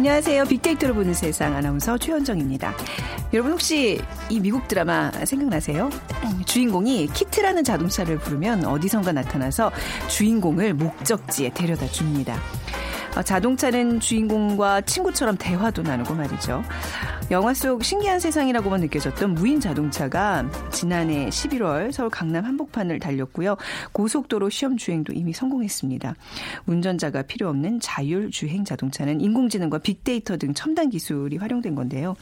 [0.00, 0.46] 안녕하세요.
[0.46, 2.74] 빅데이터로 보는 세상 아나운서 최현정입니다.
[3.34, 4.00] 여러분 혹시
[4.30, 5.90] 이 미국 드라마 생각나세요?
[6.46, 9.70] 주인공이 키트라는 자동차를 부르면 어디선가 나타나서
[10.08, 12.40] 주인공을 목적지에 데려다 줍니다.
[13.16, 16.62] 어, 자동차는 주인공과 친구처럼 대화도 나누고 말이죠.
[17.30, 23.56] 영화 속 신기한 세상이라고만 느껴졌던 무인 자동차가 지난해 11월 서울 강남 한복판을 달렸고요.
[23.92, 26.14] 고속도로 시험 주행도 이미 성공했습니다.
[26.66, 32.16] 운전자가 필요 없는 자율 주행 자동차는 인공지능과 빅데이터 등 첨단 기술이 활용된 건데요.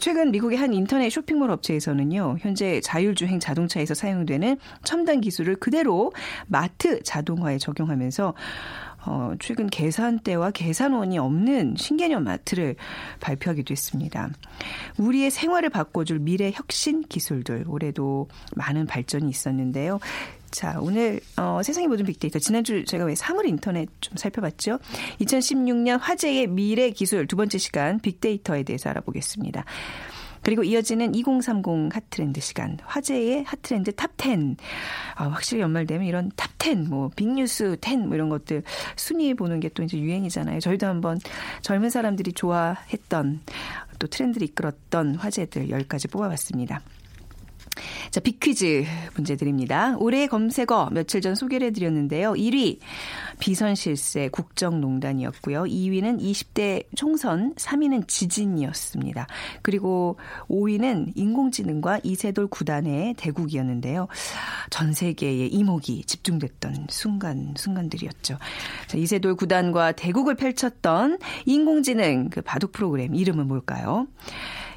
[0.00, 6.12] 최근 미국의 한 인터넷 쇼핑몰 업체에서는요, 현재 자율주행 자동차에서 사용되는 첨단 기술을 그대로
[6.48, 8.34] 마트 자동화에 적용하면서
[9.06, 12.76] 어, 최근 계산대와 계산원이 없는 신개념 마트를
[13.20, 14.30] 발표하기도 했습니다.
[14.98, 20.00] 우리의 생활을 바꿔줄 미래 혁신 기술들 올해도 많은 발전이 있었는데요.
[20.50, 24.78] 자, 오늘 어, 세상의 모든 빅데이터 지난주 제가 왜 사물 인터넷 좀 살펴봤죠?
[25.20, 29.64] 2016년 화제의 미래 기술 두 번째 시간 빅데이터에 대해서 알아보겠습니다.
[30.46, 32.78] 그리고 이어지는 2030 핫트렌드 시간.
[32.84, 34.56] 화제의 핫트렌드 탑10.
[35.16, 38.62] 아, 확실히 연말되면 이런 탑10, 뭐, 빅뉴스 10, 뭐 이런 것들
[38.94, 40.60] 순위 보는 게 또 이제 유행이잖아요.
[40.60, 41.18] 저희도 한번
[41.62, 43.40] 젊은 사람들이 좋아했던
[43.98, 46.80] 또 트렌드를 이끌었던 화제들 10가지 뽑아봤습니다.
[48.10, 49.96] 자, 빅퀴즈 문제 드립니다.
[49.98, 52.32] 올해 검색어 며칠 전 소개를 해드렸는데요.
[52.32, 52.78] 1위
[53.38, 55.64] 비선실세 국정농단이었고요.
[55.64, 59.26] 2위는 20대 총선, 3위는 지진이었습니다.
[59.62, 60.16] 그리고
[60.48, 64.08] 5위는 인공지능과 이세돌 구단의 대국이었는데요.
[64.70, 68.38] 전 세계의 이목이 집중됐던 순간, 순간들이었죠.
[68.86, 74.06] 자, 이세돌 구단과 대국을 펼쳤던 인공지능 그 바둑 프로그램 이름은 뭘까요?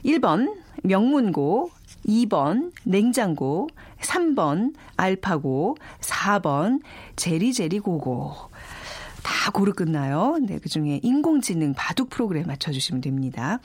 [0.03, 1.71] 1번 명문고,
[2.05, 3.67] 2번 냉장고,
[4.01, 6.81] 3번 알파고, 4번
[7.15, 8.49] 제리제리고고.
[9.23, 10.37] 다 고르 끝나요.
[10.41, 13.59] 네, 그 중에 인공지능 바둑 프로그램 맞춰주시면 됩니다.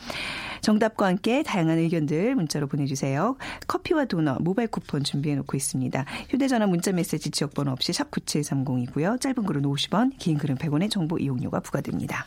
[0.60, 3.36] 정답과 함께 다양한 의견들 문자로 보내주세요.
[3.66, 6.04] 커피와 도넛 모바일 쿠폰 준비해 놓고 있습니다.
[6.30, 9.20] 휴대전화 문자 메시지 지역번호 없이 샵 9730이고요.
[9.20, 12.26] 짧은 글은 50원, 긴 글은 100원의 정보 이용료가 부과됩니다.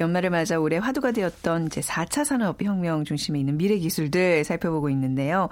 [0.00, 5.48] 연말을 맞아 올해 화두가 되었던 이제 4차 산업혁명 중심에 있는 미래 기술들 살펴보고 있는데요.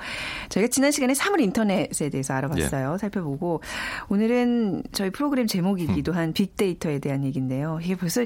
[0.49, 2.95] 저희가 지난 시간에 사물 인터넷에 대해서 알아봤어요.
[2.95, 2.99] 예.
[2.99, 3.63] 살펴보고
[4.09, 7.79] 오늘은 저희 프로그램 제목이기도 한 빅데이터에 대한 얘기인데요.
[7.83, 8.25] 이게 벌써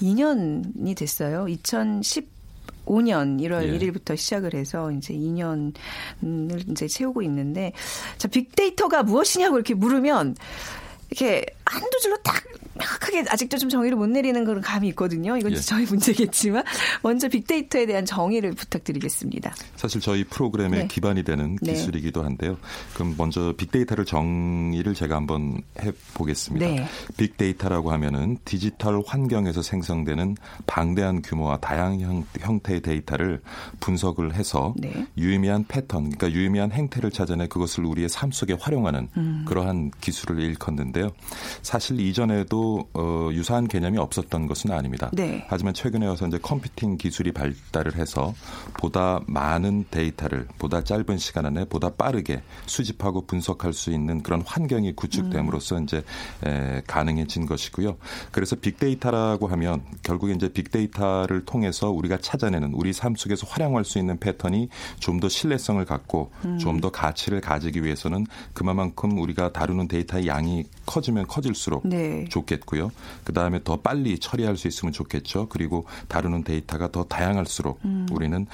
[0.00, 1.48] 2년이 됐어요.
[1.48, 2.40] 2010
[2.86, 3.78] 5년 1월 예.
[3.78, 7.72] 1일부터 시작을 해서 이제 2년을 이제 채우고 있는데
[8.18, 10.34] 자 빅데이터가 무엇이냐고 이렇게 물으면
[11.10, 12.42] 이렇게 한두 줄로 딱
[12.74, 15.36] 명확하게 아직도 좀 정의를 못 내리는 그런 감이 있거든요.
[15.36, 15.56] 이건 예.
[15.56, 16.64] 저희 문제겠지만
[17.02, 19.54] 먼저 빅데이터에 대한 정의를 부탁드리겠습니다.
[19.76, 20.88] 사실 저희 프로그램의 네.
[20.88, 21.72] 기반이 되는 네.
[21.72, 22.56] 기술이기도 한데요.
[22.94, 26.66] 그럼 먼저 빅데이터를 정의를 제가 한번 해 보겠습니다.
[26.66, 26.86] 네.
[27.16, 30.36] 빅데이터라고 하면은 디지털 환경에서 생성되는
[30.66, 33.40] 방대한 규모와 다양한 형태의 데이터를
[33.80, 35.06] 분석을 해서 네.
[35.16, 39.44] 유의미한 패턴, 그러니까 유의미한 행태를 찾아내 그것을 우리의 삶 속에 활용하는 음.
[39.46, 41.12] 그러한 기술을 일컫는데요.
[41.62, 45.10] 사실 이전에도 어, 유사한 개념이 없었던 것은 아닙니다.
[45.12, 45.46] 네.
[45.48, 48.34] 하지만 최근에 와서 이제 컴퓨팅 기술이 발달을 해서
[48.78, 54.94] 보다 많은 데이터를 보다 짧은 시간 안에 보다 빠르게 수집하고 분석할 수 있는 그런 환경이
[54.96, 55.84] 구축됨으로써 음.
[55.84, 56.02] 이제
[56.44, 57.96] 에, 가능해진 것이고요.
[58.32, 64.18] 그래서 빅데이터라고 하면 결국에 이제 빅데이터를 통해서 우리가 찾아내는 우리 삶 속에서 활용할 수 있는
[64.18, 64.68] 패턴이
[64.98, 66.58] 좀 더 신뢰성을 갖고 음.
[66.58, 72.24] 좀 더 가치를 가지기 위해서는 그만큼 우리가 다루는 데이터의 양이 커지면 커질 쉬워질수록 네.
[72.28, 72.90] 좋겠고요.
[73.24, 75.48] 그 다음에 더 빨리 처리할 수 있으면 좋겠죠.
[75.48, 78.06] 그리고 다루는 데이터가 더 다양할수록 음.
[78.12, 78.46] 우리는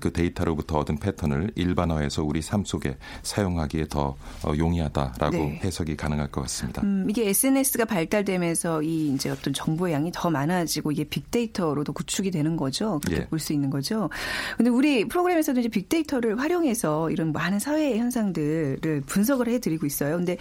[0.00, 5.60] 그 데이터로부터 얻은 패턴을 일반화해서 우리 삶 속에 사용하기에 더 어, 용이하다라고 네.
[5.64, 6.82] 해석이 가능할 것 같습니다.
[6.82, 12.56] 음, 이게 SNS가 발달되면서 이 이제 어떤 정보의 양이 더 많아지고 이게 빅데이터로도 구축이 되는
[12.56, 13.00] 거죠.
[13.04, 13.26] 그렇게 예.
[13.26, 14.08] 볼수 있는 거죠.
[14.56, 20.16] 근데 우리 프로그램에서도 이제 빅데이터를 활용해서 이런 많은 사회 현상들을 분석을 해드리고 있어요.
[20.16, 20.36] 근데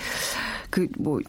[0.70, 1.22] 그 뭐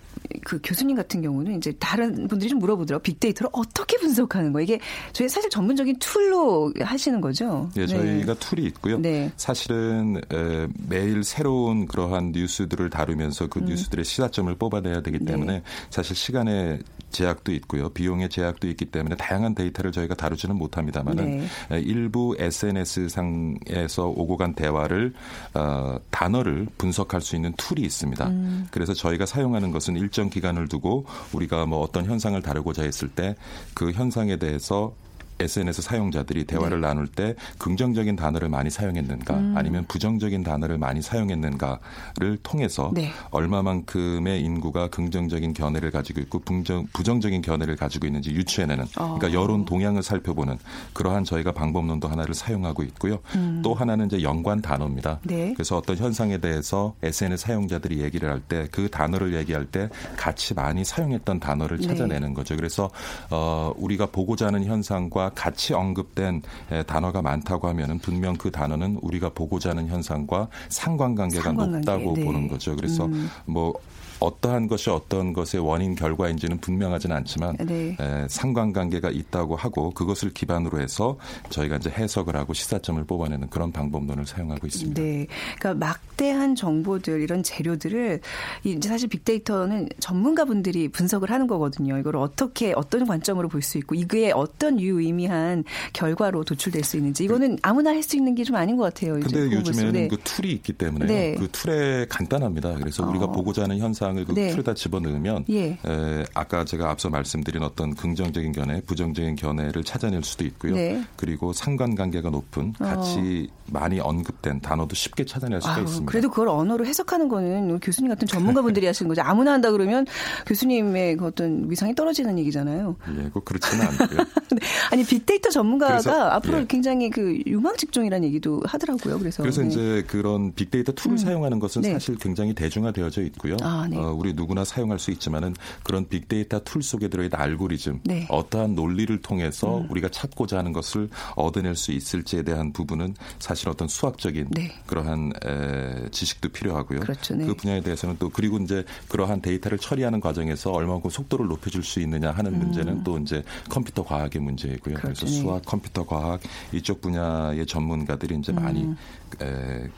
[0.45, 4.65] 그 교수님 같은 경우는 이제 다른 분들이 좀 물어보더라고 빅데이터를 어떻게 분석하는 거예요?
[4.65, 4.81] 이게
[5.13, 7.71] 저희 사실 전문적인 툴로 하시는 거죠.
[7.77, 8.41] 예, 저희가 네.
[8.41, 8.99] 툴이 있고요.
[8.99, 9.31] 네.
[9.37, 13.67] 사실은 에, 매일 새로운 그러한 뉴스들을 다루면서 그 음.
[13.67, 15.33] 뉴스들의 시사점을 뽑아내야 되기 네.
[15.33, 15.63] 때문에 네.
[15.89, 16.81] 사실 시간의
[17.11, 17.89] 제약도 있고요.
[17.91, 21.81] 비용의 제약도 있기 때문에 다양한 데이터를 저희가 다루지는 못합니다만은 네.
[21.81, 25.15] 일부 SNS 상에서 오고 간 대화를
[25.55, 28.27] 어, 단어를 분석할 수 있는 툴이 있습니다.
[28.27, 28.67] 음.
[28.73, 33.35] 그래서 저희가 사용하는 것은 일정 기간을 두고 우리가 뭐 어떤 현상을 다루고자 했을 때
[33.75, 34.95] 그 현상에 대해서
[35.41, 36.87] SNS 사용자들이 대화를 네.
[36.87, 39.55] 나눌 때 긍정적인 단어를 많이 사용했는가 음.
[39.57, 43.11] 아니면 부정적인 단어를 많이 사용했는가를 통해서 네.
[43.31, 49.17] 얼마만큼의 인구가 긍정적인 견해를 가지고 있고 부정, 부정적인 견해를 가지고 있는지 유추해내는 어.
[49.19, 50.59] 그러니까 여론 동향을 살펴보는
[50.93, 53.19] 그러한 저희가 방법론도 하나를 사용하고 있고요.
[53.35, 53.61] 음.
[53.65, 55.21] 또 하나는 이제 연관 단어입니다.
[55.25, 55.53] 네.
[55.55, 60.85] 그래서 어떤 현상에 대해서 SNS 사용자들이 얘기를 할 때 그 단어를 얘기할 때 같이 많이
[60.85, 61.87] 사용했던 단어를 네.
[61.87, 62.57] 찾아내는 거죠.
[62.57, 62.91] 그래서
[63.31, 66.43] 어, 우리가 보고자 하는 현상과 같이 언급된
[66.87, 71.91] 단어가 많다고 하면은 분명 그 단어는 우리가 보고자 하는 현상과 상관관계가 상관관계.
[71.91, 72.25] 높다고 네.
[72.25, 72.77] 보는 거죠.
[72.77, 73.29] 그래서 음.
[73.47, 73.75] 뭐
[74.21, 77.97] 어떠한 것이 어떤 것의 원인 결과인지는 분명하지는 않지만 네.
[78.01, 81.19] 에, 상관관계가 있다고 하고 그것을 기반으로 해서
[81.51, 85.01] 저희가 이제 해석을 하고 시사점을 뽑아내는 그런 방법론을 사용하고 있습니다.
[85.03, 85.27] 네,
[85.59, 88.21] 그러니까 막대한 정보들 이런 재료들을
[88.65, 91.99] 이제 사실 빅데이터는 전문가분들이 분석을 하는 거거든요.
[91.99, 97.59] 이걸 어떻게 어떤 관점으로 볼 수 있고 이게 어떤 유의미한 결과로 도출될 수 있는지 이거는
[97.63, 99.15] 아무나 할 수 있는 게 좀 아닌 것 같아요.
[99.15, 100.07] 근데 요즘에는 네.
[100.09, 101.35] 그 툴이 있기 때문에 네.
[101.35, 102.75] 그 툴에 간단합니다.
[102.75, 103.33] 그래서 우리가 어.
[103.33, 104.51] 보고자 하는 현상 사항을 그 네.
[104.51, 105.79] 툴에 다 집어넣으면 예.
[105.85, 110.75] 에, 아까 제가 앞서 말씀드린 어떤 긍정적인 견해, 부정적인 견해를 찾아낼 수도 있고요.
[110.75, 111.03] 네.
[111.17, 113.57] 그리고 상관관계가 높은 같이 어.
[113.73, 116.11] 많이 언급된 단어도 쉽게 찾아낼 수가 아유, 있습니다.
[116.11, 119.23] 그래도 그걸 언어로 해석하는 거는 교수님 같은 전문가분들이 하시는 거죠.
[119.23, 120.07] 아무나 한다 그러면
[120.47, 122.97] 교수님의 그 어떤 위상이 떨어지는 얘기잖아요.
[123.19, 124.21] 예, 꼭 그렇지는 않고요.
[124.93, 126.67] 아니 빅데이터 전문가가 그래서, 앞으로 예.
[126.69, 129.19] 굉장히 그 유망 직종이라는 얘기도 하더라고요.
[129.19, 129.69] 그래서 그래서 네.
[129.69, 131.19] 이제 그런 빅데이터 툴을 음.
[131.19, 131.93] 사용하는 것은 네.
[131.93, 133.57] 사실 굉장히 대중화되어져 있고요.
[133.63, 133.96] 아, 네.
[133.99, 138.27] 어, 우리 누구나 사용할 수 있지만은 그런 빅데이터 툴 속에 들어있는 알고리즘, 네.
[138.31, 139.91] 어떠한 논리를 통해서 음.
[139.91, 144.73] 우리가 찾고자 하는 것을 얻어낼 수 있을지에 대한 부분은 사실 어떤 수학적인 네.
[144.87, 147.01] 그러한 에, 지식도 필요하고요.
[147.01, 147.47] 그렇죠, 네.
[147.47, 152.31] 그 분야에 대해서는 또 그리고 이제 그러한 데이터를 처리하는 과정에서 얼마만큼 속도를 높여줄 수 있느냐
[152.31, 152.59] 하는 음.
[152.59, 154.95] 문제는 또 이제 컴퓨터 과학의 문제이고요.
[154.95, 155.43] 그렇죠, 그래서 네.
[155.43, 156.41] 수학, 컴퓨터 과학
[156.73, 158.97] 이쪽 분야의 전문가들이 이제 많이 음.
[159.41, 159.89] 에,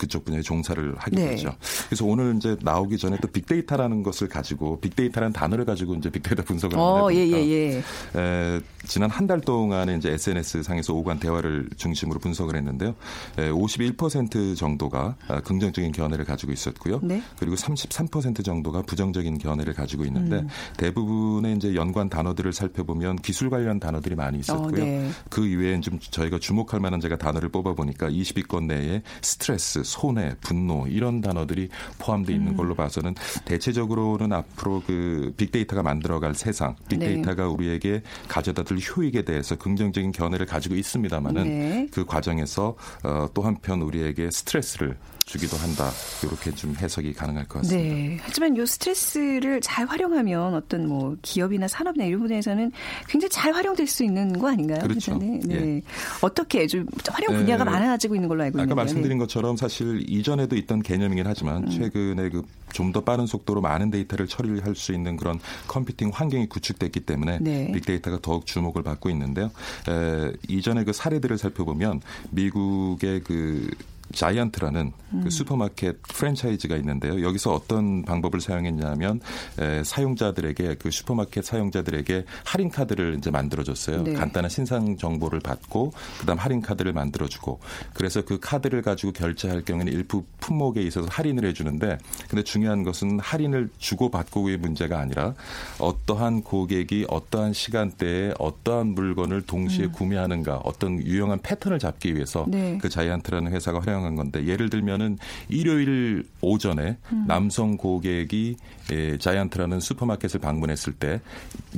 [0.00, 1.30] 그쪽 분야에 종사를 하게 네.
[1.30, 1.54] 되죠.
[1.88, 6.78] 그래서 오늘 이제 나오기 전에 또 빅데이터라는 것을 가지고 빅데이터라는 단어를 가지고 이제 빅데이터 분석을
[6.78, 7.82] 어, 하는 예, 예, 예.
[8.18, 12.96] 에, 지난 한 달 동안에 이제 SNS 상에서 오간 대화를 중심으로 분석을 했는데요.
[13.38, 16.98] 에, 51% 정도가 아, 긍정적인 견해를 가지고 있었고요.
[17.02, 17.22] 네.
[17.38, 20.48] 그리고 33% 정도가 부정적인 견해를 가지고 있는데 음.
[20.78, 24.82] 대부분의 이제 연관 단어들을 살펴보면 기술 관련 단어들이 많이 있었고요.
[24.82, 25.10] 어, 네.
[25.28, 30.86] 그 이외에 좀 저희가 주목할 만한 제가 단어를 뽑아 보니까 20위권 내에 스트레스 손해, 분노
[30.86, 32.56] 이런 단어들이 포함되어 있는 음.
[32.56, 33.14] 걸로 봐서는
[33.44, 37.48] 대체적으로는 앞으로 그 빅데이터가 만들어갈 세상, 빅데이터가 네.
[37.48, 41.88] 우리에게 가져다줄 효익에 대해서 긍정적인 견해를 가지고 있습니다만은 네.
[41.92, 44.96] 그 과정에서 어, 또 한편 우리에게 스트레스를
[45.30, 45.90] 주기도 한다.
[46.24, 47.94] 이렇게 좀 해석이 가능할 것 같습니다.
[47.94, 48.18] 네.
[48.20, 52.72] 하지만 이 스트레스를 잘 활용하면 어떤 뭐 기업이나 산업이나 이런 부분에서는
[53.06, 54.80] 굉장히 잘 활용될 수 있는 거 아닌가요?
[54.80, 55.16] 그렇죠.
[55.18, 55.38] 네.
[55.44, 55.54] 네.
[55.54, 55.82] 예.
[56.20, 57.70] 어떻게 좀 활용 분야가 네.
[57.70, 58.72] 많아지고 있는 걸로 알고 있는데.
[58.72, 59.22] 아까 말씀드린 네.
[59.22, 61.70] 것처럼 사실 이전에도 있던 개념이긴 하지만 음.
[61.70, 67.00] 최근에 그 좀 더 빠른 속도로 많은 데이터를 처리할 수 있는 그런 컴퓨팅 환경이 구축됐기
[67.00, 67.70] 때문에 네.
[67.72, 69.50] 빅데이터가 더욱 주목을 받고 있는데요.
[69.88, 73.70] 에, 이전에 그 사례들을 살펴보면 미국의 그
[74.12, 75.20] 자이언트라는 그 음.
[75.24, 77.22] 그 슈퍼마켓 프랜차이즈가 있는데요.
[77.22, 79.20] 여기서 어떤 방법을 사용했냐면
[79.58, 84.02] 에, 사용자들에게 그 슈퍼마켓 사용자들에게 할인 카드를 이제 만들어줬어요.
[84.02, 84.12] 네.
[84.14, 87.60] 간단한 신상 정보를 받고 그다음 할인 카드를 만들어주고
[87.94, 91.98] 그래서 그 카드를 가지고 결제할 경우에는 일부 품목에 있어서 할인을 해주는데
[92.28, 95.34] 근데 중요한 것은 할인을 주고 받고의 문제가 아니라
[95.78, 99.92] 어떠한 고객이 어떠한 시간대에 어떠한 물건을 동시에 음.
[99.92, 102.78] 구매하는가 어떤 유용한 패턴을 잡기 위해서 네.
[102.80, 107.24] 그 자이언트라는 회사가 활용 사용한 건데 예를 들면은 일요일 오전에 음.
[107.28, 108.56] 남성 고객이
[108.92, 111.20] 예, 자이언트라는 슈퍼마켓을 방문했을 때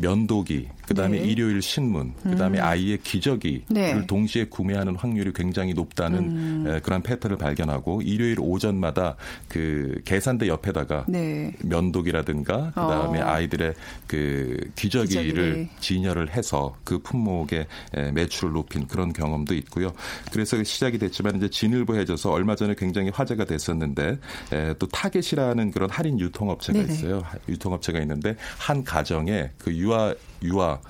[0.00, 1.28] 면도기, 그다음에 네.
[1.28, 2.64] 일요일 신문, 그다음에 음.
[2.64, 4.06] 아이의 기저귀를 네.
[4.06, 6.64] 동시에 구매하는 확률이 굉장히 높다는 음.
[6.66, 9.16] 에, 그런 패턴을 발견하고 일요일 오전마다
[9.48, 11.52] 그 계산대 옆에다가 네.
[11.62, 13.26] 면도기라든가 그다음에 어.
[13.26, 13.74] 아이들의
[14.06, 15.68] 그 기저귀를 기저귀.
[15.80, 17.66] 진열을 해서 그 품목의
[18.14, 19.92] 매출을 높인 그런 경험도 있고요.
[20.32, 24.18] 그래서 시작이 됐지만 이제 진일보해져 서 얼마 전에 굉장히 화제가 됐었는데
[24.52, 26.92] 에, 또 타겟이라는 그런 할인 유통업체가 네네.
[26.92, 27.22] 있어요.
[27.48, 30.80] 유통업체가 있는데 한 가정에 그 유아 유아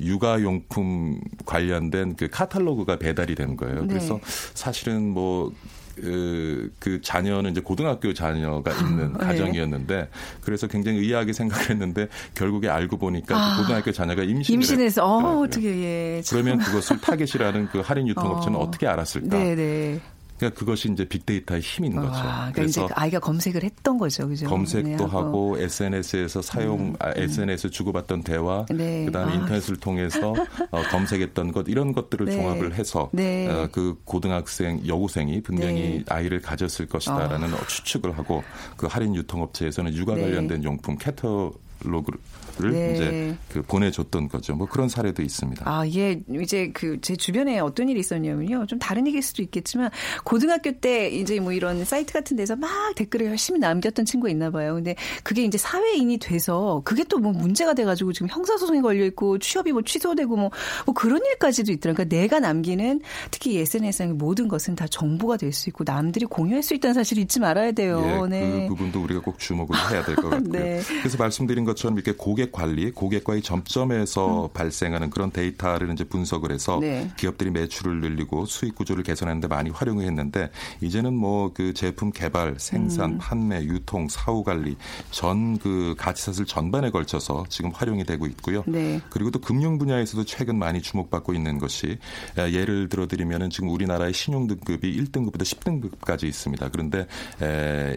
[0.00, 3.82] 육아용품 관련된 그 카탈로그가 배달이 되는 거예요.
[3.82, 3.86] 네.
[3.88, 4.18] 그래서
[4.54, 5.52] 사실은 뭐
[5.96, 9.18] 그, 그 자녀는 이제 고등학교 자녀가 있는 네.
[9.18, 10.08] 가정이었는데
[10.40, 15.40] 그래서 굉장히 의아하게 생각했는데 결국에 알고 보니까 그 아, 그 고등학교 자녀가 임신을 임신해서 어,
[15.42, 16.22] 어떻게 예.
[16.28, 18.70] 그러면 그것을 타겟이라는 그 할인 유통업체는 어.
[18.70, 19.28] 떻게 알았을까?
[19.28, 20.00] 네네.
[20.44, 20.50] 네.
[20.50, 22.08] 그러니까 그것이 이제 빅데이터의 힘인 거죠.
[22.12, 24.46] 아, 그러니까 그래서 아이가 검색을 했던 거죠, 그죠?
[24.46, 27.70] 검색도 네, 하고 SNS에서 사용, 음, 아, SNS 음.
[27.70, 29.06] 주고받던 대화, 네.
[29.06, 29.34] 그다음에 아.
[29.36, 30.34] 인터넷을 통해서
[30.70, 32.36] 어, 검색했던 것 이런 것들을 네.
[32.36, 33.48] 종합을 해서 네.
[33.48, 36.04] 어, 그 고등학생 여고생이 분명히 네.
[36.08, 37.66] 아이를 가졌을 것이다라는 아.
[37.66, 38.42] 추측을 하고
[38.76, 40.22] 그 할인 유통업체에서는 육아 네.
[40.22, 41.52] 관련된 용품 캐터
[41.90, 42.18] 로그를
[42.58, 42.94] 를 네.
[42.94, 44.54] 이제 그 보내줬던 거죠.
[44.54, 45.64] 뭐 그런 사례도 있습니다.
[45.68, 46.20] 아, 예.
[46.40, 48.66] 이제 그 제 주변에 어떤 일이 있었냐면요.
[48.66, 49.90] 좀 다른 얘기일 수도 있겠지만
[50.24, 54.74] 고등학교 때 이제 뭐 이런 사이트 같은 데서 막 댓글을 열심히 남겼던 친구가 있나 봐요.
[54.74, 59.72] 근데 그게 이제 사회인이 돼서 그게 또 뭐 문제가 돼가지고 지금 형사소송이 걸려 있고 취업이
[59.72, 60.50] 뭐 취소되고 뭐,
[60.84, 62.04] 뭐 그런 일까지도 있더라고요.
[62.04, 63.00] 그러니까 내가 남기는
[63.30, 67.38] 특히 SNS상의 모든 것은 다 정보가 될 수 있고 남들이 공유할 수 있다는 사실을 잊지
[67.40, 68.02] 말아야 돼요.
[68.24, 68.66] 예, 네.
[68.68, 70.50] 그 부분도 우리가 꼭 주목을 해야 될 것 같고요.
[70.52, 70.80] 네.
[71.00, 74.48] 그래서 말씀드린 것 처럼 이렇게 고객 관리, 고객과의 점점에서 음.
[74.52, 77.10] 발생하는 그런 데이터를 이제 분석을 해서 네.
[77.16, 80.50] 기업들이 매출을 늘리고 수익 구조를 개선하는데 많이 활용을 했는데
[80.80, 83.18] 이제는 뭐 그 제품 개발, 생산, 음.
[83.18, 84.76] 판매, 유통, 사후 관리
[85.10, 88.64] 전 그 가치사슬 전반에 걸쳐서 지금 활용이 되고 있고요.
[88.66, 89.00] 네.
[89.10, 91.98] 그리고 또 금융 분야에서도 최근 많이 주목받고 있는 것이
[92.36, 96.68] 예를 들어 드리면은 지금 우리나라의 신용 등급이 1등급부터 10등급까지 있습니다.
[96.70, 97.06] 그런데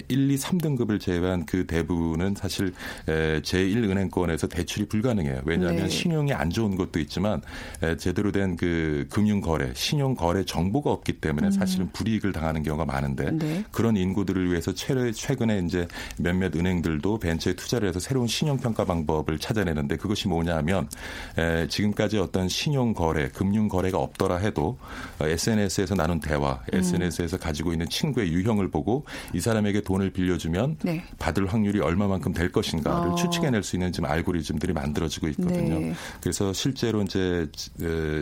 [0.07, 2.73] 1, 2, 3등급을 제외한 그 대부분은 사실
[3.43, 5.41] 제 1은행권에 대해서 대출이 불가능해요.
[5.45, 5.89] 왜냐하면 네.
[5.89, 7.41] 신용이 안 좋은 것도 있지만
[7.97, 11.51] 제대로 된 그 금융 거래, 신용 거래 정보가 없기 때문에 음.
[11.51, 13.63] 사실은 불이익을 당하는 경우가 많은데 네.
[13.71, 19.97] 그런 인구들을 위해서 최근에 이제 몇몇 은행들도 벤처에 투자를 해서 새로운 신용 평가 방법을 찾아내는데
[19.97, 20.89] 그것이 뭐냐 하면
[21.69, 24.77] 지금까지 어떤 신용 거래, 금융 거래가 없더라 해도
[25.19, 26.79] SNS에서 나눈 대화, 음.
[26.79, 31.03] SNS에서 가지고 있는 친구의 유형을 보고 이 사람에게 돈을 빌려주면 네.
[31.19, 33.15] 받을 확률이 얼마만큼 될 것인가를 어.
[33.15, 35.79] 추측해 낼 수 있는 좀 알고 알고리즘들이 만들어지고 있거든요.
[35.79, 35.93] 네.
[36.21, 37.47] 그래서 실제로 이제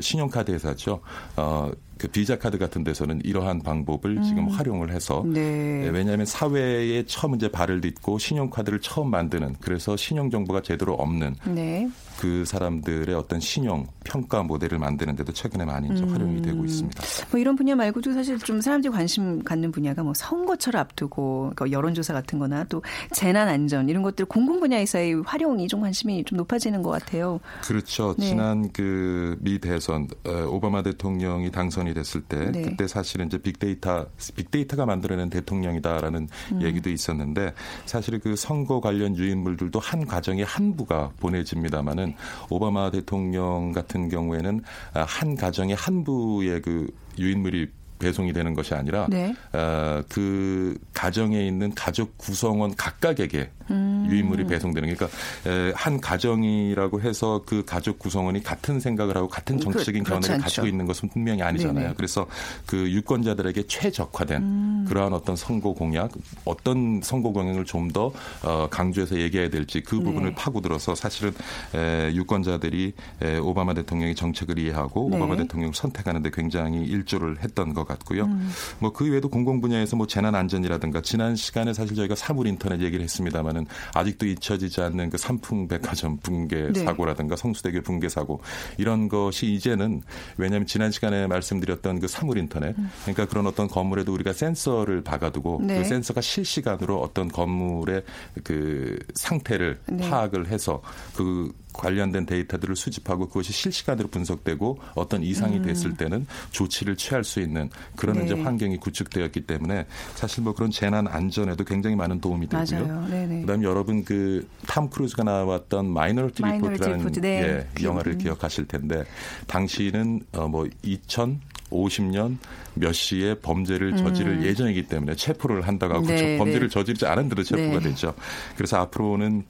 [0.01, 1.01] 신용카드 회사죠.
[1.35, 4.23] 어, 그 비자 카드 같은 데서는 이러한 방법을 음.
[4.23, 5.81] 지금 활용을 해서 네.
[5.81, 5.89] 네.
[5.89, 11.89] 왜냐하면 사회에 처음 이제 발을 딛고 신용카드를 처음 만드는 그래서 신용 정보가 제대로 없는 네.
[12.19, 16.09] 그 사람들의 어떤 신용 평가 모델을 만드는데도 최근에 많이 음.
[16.09, 17.03] 활용이 되고 있습니다.
[17.31, 22.13] 뭐 이런 분야 말고도 사실 좀 사람들이 관심 갖는 분야가 뭐 선거철 앞두고 그러니까 여론조사
[22.13, 27.39] 같은-거나 또 재난 안전 이런 것들 공공 분야에서의 활용이 좀 관심이 좀 높아지는 것 같아요.
[27.63, 28.15] 그렇죠.
[28.17, 28.27] 네.
[28.27, 32.61] 지난 그 미 대선 어, 오바마 대통령이 당선 이 됐을 때 네.
[32.61, 36.61] 그때 사실은 이제 빅데이터 빅데이터가 만들어낸 대통령이다라는 음.
[36.61, 37.53] 얘기도 있었는데
[37.85, 42.15] 사실 그 선거 관련 유인물들도 한 가정의 한 부가 보내집니다만은 경우에는
[42.49, 44.61] 오바마 대통령 같은 경우에는
[44.93, 46.87] 한 가정의 한 부의 그
[47.17, 47.67] 유인물이
[47.99, 49.33] 배송이 되는 것이 아니라 네.
[49.53, 54.07] 어, 그 가정에 있는 가족 구성원 각각에게 음.
[54.09, 55.17] 유인물이 배송되는 그러니까
[55.49, 60.37] 에, 한 가정이라고 해서 그 가족 구성원이 같은 생각을 하고 같은 그, 정치적인 그, 견해를
[60.39, 61.73] 가지고 있는 것은 분명히 아니잖아요.
[61.73, 61.93] 네네.
[61.97, 62.27] 그래서
[62.67, 64.85] 그 유권자들에게 최적화된 음.
[64.87, 66.11] 그러한 어떤 선거 공약,
[66.43, 68.11] 어떤 선거 공약을 좀 더
[68.43, 70.35] 어, 강조해서 얘기해야 될지 그 부분을 네.
[70.35, 71.33] 파고들어서 사실은
[71.73, 75.17] 에, 유권자들이 에, 오바마 대통령의 정책을 이해하고 네.
[75.17, 78.25] 오바마 대통령을 선택하는데 굉장히 일조를 했던 것 같고요.
[78.25, 78.51] 음.
[78.79, 83.55] 뭐그 외에도 공공 분야에서 뭐 재난 안전이라든가 지난 시간에 사실 저희가 사물 인터넷 얘기를 했습니다만
[83.55, 86.83] 있지만은 아직도 잊혀지지 않는 그 삼풍 백화점 붕괴 네.
[86.83, 88.41] 사고라든가 성수대교 붕괴 사고
[88.77, 90.01] 이런 것이 이제는
[90.37, 92.91] 왜냐하면 지난 시간에 말씀드렸던 그 사물 인터넷 음.
[93.03, 95.77] 그러니까 그런 어떤 건물에도 우리가 센서를 박아두고 네.
[95.77, 98.03] 그 센서가 실시간으로 어떤 건물의
[98.43, 100.09] 그 상태를 네.
[100.09, 100.81] 파악을 해서
[101.15, 105.63] 그 관련된 데이터들을 수집하고 그것이 실시간으로 분석되고 어떤 이상이 음.
[105.63, 108.25] 됐을 때는 조치를 취할 수 있는 그런 네.
[108.25, 113.07] 이제 환경이 구축되었기 때문에 사실 뭐 그런 재난 안전에도 굉장히 많은 도움이 되고요.
[113.41, 117.67] 그다음에 여러분 그 탐 크루즈가 나왔던 마이너리티 리포트라는 네.
[117.79, 118.17] 예, 영화를 음.
[118.17, 119.03] 기억하실 텐데
[119.47, 121.41] 당시는 어 뭐 2000
[121.71, 122.37] 2050년
[122.75, 124.43] 몇 시에 범죄를 저지를 음.
[124.43, 126.73] 예정이기 때문에 체포를 한다고 하고 네, 범죄를 네.
[126.73, 127.89] 저지르지 않은 대로 체포가 네.
[127.89, 128.13] 됐죠.
[128.55, 129.43] 그래서 앞으로는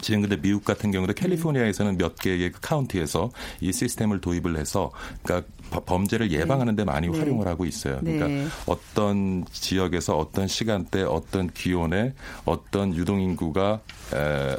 [0.00, 4.90] 지금 근데 미국 같은 경우도 캘리포니아에서는 몇 개의 그 카운티에서 이 시스템을 도입을 해서
[5.22, 5.48] 그러니까
[5.84, 7.18] 범죄를 예방하는 데 많이 네.
[7.18, 7.98] 활용을 하고 있어요.
[8.00, 8.46] 그러니까 네.
[8.66, 12.14] 어떤 지역에서 어떤 시간대 어떤 기온에
[12.44, 13.78] 어떤 유동인구가 에,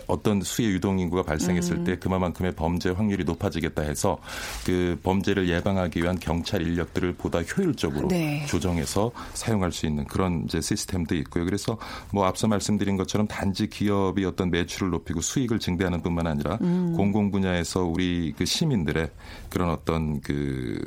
[0.08, 1.84] 어떤 수의 유동인구가 발생했을 음.
[1.84, 4.18] 때 그만큼의 범죄 확률이 높아지겠다 해서
[4.66, 8.46] 그 범죄를 예방하기 위한 경찰 인력들을 보다 효율적으로 네.
[8.48, 11.46] 조정해서 사용할 수 있는 그런 이제 시스템도 있고요.
[11.46, 11.78] 그래서
[12.12, 16.94] 뭐 앞서 말씀드린 것처럼 단지 기업이 어떤 매출을 높이고 수익을 증대하는 뿐만 아니라 음.
[16.96, 19.10] 공공 분야에서 우리 그 시민들의
[19.50, 20.80] 그런 어떤 그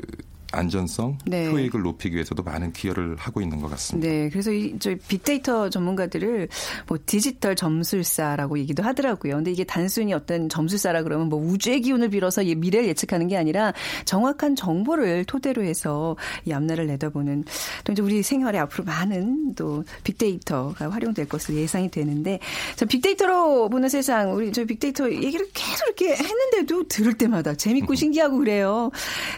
[0.52, 1.50] 안전성, 네.
[1.50, 4.08] 효익을 높이기 위해서도 많은 기여를 하고 있는 것 같습니다.
[4.08, 6.48] 네, 그래서 이 저희 빅데이터 전문가들을
[6.86, 9.36] 뭐 디지털 점술사라고 얘기도 하더라고요.
[9.36, 13.72] 근데 이게 단순히 어떤 점술사라 그러면 뭐 우주의 기운을 빌어서 미래를 예측하는 게 아니라
[14.04, 17.44] 정확한 정보를 토대로 해서 이 앞날을 내다보는
[17.84, 22.38] 또 이제 우리 생활에 앞으로 많은 또 빅데이터가 활용될 것으로 예상이 되는데
[22.76, 28.38] 저 빅데이터로 보는 세상 우리 저 빅데이터 얘기를 계속 이렇게 했는데도 들을 때마다 재밌고 신기하고
[28.38, 28.90] 그래요.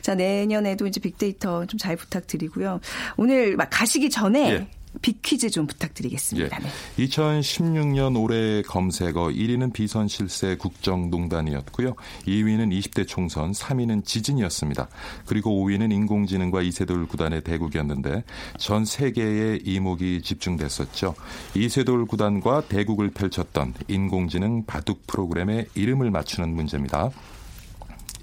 [0.02, 2.80] 자 내년에도 이제 빅데이터 좀 잘 부탁드리고요.
[3.18, 4.68] 오늘 막 가시기 전에 예.
[5.02, 6.56] 빅퀴즈 좀 부탁드리겠습니다.
[6.62, 7.04] 예.
[7.04, 11.94] 2016년 올해 검색어 1위는 비선실세 국정농단이었고요.
[12.26, 14.88] 2위는 20대 총선, 3위는 지진이었습니다.
[15.26, 18.22] 그리고 5위는 인공지능과 이세돌 구단의 대국이었는데
[18.56, 21.16] 전 세계의 이목이 집중됐었죠.
[21.54, 27.10] 이세돌 구단과 대국을 펼쳤던 인공지능 바둑 프로그램의 이름을 맞추는 문제입니다.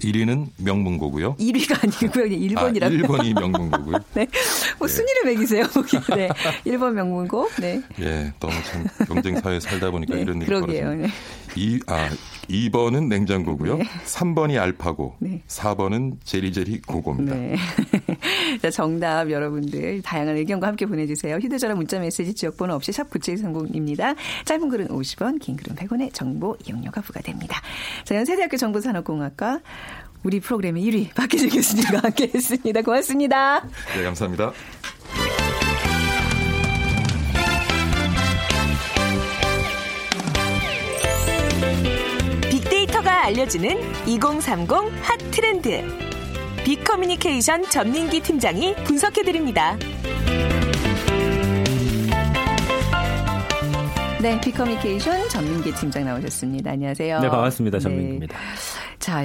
[0.02, 1.36] 1위는 명문고고요.
[1.36, 2.24] 1위가 아니고요.
[2.24, 2.82] 1번이라고.
[2.82, 3.98] 아, 1번이 명문고고요.
[4.14, 4.26] 네.
[4.78, 4.94] 뭐 네.
[4.94, 5.64] 순위를 매기세요.
[6.16, 6.28] 네.
[6.66, 7.48] 1번 명문고.
[7.60, 7.82] 네.
[8.00, 10.94] 예, 너무 참 경쟁 사회에 살다 보니까 네, 이런 일이 벌어져요.
[10.94, 11.08] 네.
[11.56, 12.08] 2, 아,
[12.48, 13.76] 2번은 냉장고고요.
[13.76, 13.84] 네.
[14.04, 15.16] 3번이 알파고.
[15.18, 15.42] 네.
[15.46, 17.34] 4번은 제리제리 고고입니다.
[17.34, 17.56] 네.
[18.60, 21.36] 자, 정답 여러분들 다양한 의견과 함께 보내주세요.
[21.36, 24.16] 휴대전화 문자메시지 지역번호 없이 샵 9730입니다.
[24.44, 27.60] 짧은 글은 50원, 긴 글은 100원의 정보 이용료가 부과됩니다.
[28.04, 29.60] 자, 연세대학교 정보산업공학과
[30.24, 32.82] 우리 프로그램의 1위 박희준 교수님과 함께했습니다.
[32.82, 33.62] 고맙습니다.
[33.96, 34.52] 네, 감사합니다.
[43.32, 44.70] 알려주는 2030
[45.00, 45.82] 핫 트렌드.
[46.64, 49.78] 빅커뮤니케이션 전민기 팀장이 분석해드립니다.
[54.20, 56.72] 네, 빅커뮤니케이션 전민기 팀장 나오셨습니다.
[56.72, 57.20] 안녕하세요.
[57.20, 57.78] 네, 반갑습니다.
[57.78, 58.36] 전민기입니다.
[58.36, 58.71] 네.
[59.02, 59.24] 자,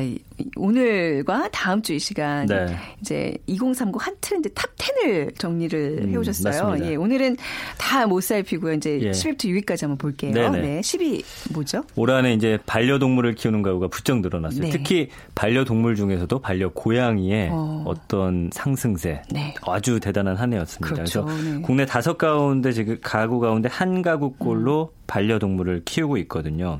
[0.55, 2.75] 오늘과 다음 주 이 시간 네.
[2.99, 6.77] 이제 2030한 트렌드 탑 10을 정리를 음, 해 오셨어요.
[6.83, 7.37] 예, 오늘은
[7.77, 8.73] 다 못 살피고요.
[8.73, 9.11] 이제 예.
[9.11, 10.31] 10위부터 6위까지 한번 볼게요.
[10.31, 10.61] 네네.
[10.61, 10.79] 네.
[10.81, 11.83] 10위 뭐죠?
[11.95, 14.61] 올 한해 이제 반려동물을 키우는 가구가 부쩍 늘어났어요.
[14.61, 14.69] 네.
[14.69, 17.93] 특히 반려동물 중에서도 반려 고양이의 어.
[18.07, 19.53] 떤 상승세 네.
[19.63, 20.95] 아주 대단한 한 해였습니다.
[20.95, 21.25] 그렇죠.
[21.25, 21.61] 그래서 네.
[21.61, 24.97] 국내 다섯 가운데 지금 가구 가운데 한 가구꼴로 음.
[25.07, 26.79] 반려동물을 키우고 있거든요.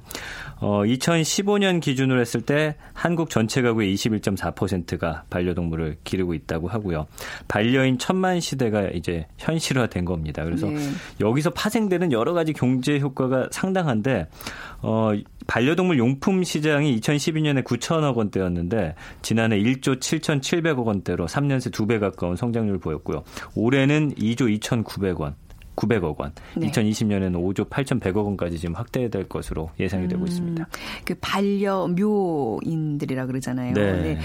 [0.60, 7.08] 어, 2015년 기준으로 했을 때 한국 전체 가구의 21.4%가 반려동물을 기르고 있다고 하고요.
[7.48, 10.44] 반려인 천만 시대가 이제 현실화된 겁니다.
[10.44, 10.80] 그래서 네.
[11.20, 14.28] 여기서 파생되는 여러 가지 경제 효과가 상당한데
[14.82, 15.12] 어,
[15.48, 22.80] 반려동물 용품 시장이 2012년에 9천억 원대였는데 지난해 1조 7,700억 원대로 3년 새 2배 가까운 성장률을
[22.80, 23.24] 보였고요.
[23.56, 25.34] 올해는 2조 2,900원
[25.78, 26.70] 900억 원, 네.
[26.72, 30.68] 2020년에는 5조 8,100억 원까지 지금 확대될 것으로 예상이 음, 되고 있습니다.
[31.06, 33.74] 그 반려묘인들이라 그러잖아요.
[33.74, 34.02] 네.
[34.02, 34.18] 네.